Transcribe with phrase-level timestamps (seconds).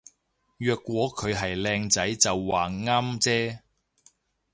[0.57, 3.59] 若果佢係靚仔就話啱啫